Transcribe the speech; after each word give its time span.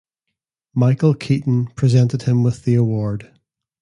Michael 0.73 1.13
Keaton 1.13 1.67
presented 1.75 2.23
him 2.23 2.41
with 2.41 2.63
the 2.63 2.73
Award. 2.73 3.31